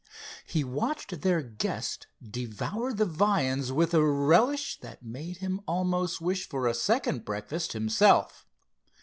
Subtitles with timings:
[0.47, 6.49] He watched their guest devour the viands with a relish that made him almost wish
[6.49, 8.47] for a second breakfast himself.